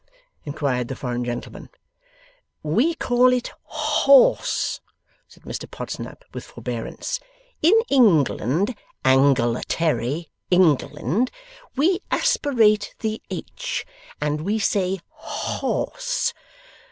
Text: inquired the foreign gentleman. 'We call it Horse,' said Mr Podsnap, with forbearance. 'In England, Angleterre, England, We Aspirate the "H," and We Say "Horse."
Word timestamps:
inquired 0.45 0.87
the 0.87 0.95
foreign 0.95 1.23
gentleman. 1.23 1.69
'We 2.63 2.95
call 2.95 3.31
it 3.31 3.51
Horse,' 3.65 4.81
said 5.27 5.43
Mr 5.43 5.69
Podsnap, 5.69 6.23
with 6.33 6.43
forbearance. 6.43 7.19
'In 7.61 7.75
England, 7.87 8.73
Angleterre, 9.05 10.23
England, 10.49 11.29
We 11.75 12.01
Aspirate 12.09 12.95
the 13.01 13.21
"H," 13.29 13.85
and 14.19 14.41
We 14.41 14.57
Say 14.57 15.01
"Horse." 15.07 16.33